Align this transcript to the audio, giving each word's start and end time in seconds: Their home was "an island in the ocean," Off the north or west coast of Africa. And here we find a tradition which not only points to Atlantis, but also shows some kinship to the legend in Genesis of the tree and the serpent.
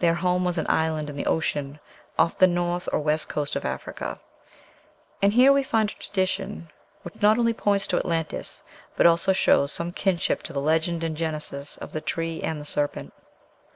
Their 0.00 0.14
home 0.16 0.44
was 0.44 0.58
"an 0.58 0.68
island 0.68 1.08
in 1.08 1.14
the 1.14 1.26
ocean," 1.26 1.78
Off 2.18 2.36
the 2.38 2.48
north 2.48 2.88
or 2.92 2.98
west 2.98 3.28
coast 3.28 3.54
of 3.54 3.64
Africa. 3.64 4.18
And 5.22 5.32
here 5.32 5.52
we 5.52 5.62
find 5.62 5.88
a 5.88 5.92
tradition 5.92 6.72
which 7.02 7.22
not 7.22 7.38
only 7.38 7.54
points 7.54 7.86
to 7.86 7.96
Atlantis, 7.96 8.64
but 8.96 9.06
also 9.06 9.32
shows 9.32 9.70
some 9.70 9.92
kinship 9.92 10.42
to 10.42 10.52
the 10.52 10.60
legend 10.60 11.04
in 11.04 11.14
Genesis 11.14 11.76
of 11.78 11.92
the 11.92 12.00
tree 12.00 12.42
and 12.42 12.60
the 12.60 12.64
serpent. 12.66 13.12